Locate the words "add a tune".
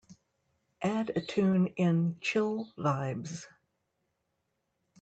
0.81-1.67